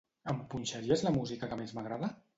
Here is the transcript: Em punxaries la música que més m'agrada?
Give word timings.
Em 0.31 0.39
punxaries 0.53 1.05
la 1.09 1.13
música 1.19 1.51
que 1.53 1.59
més 1.63 1.79
m'agrada? 1.79 2.15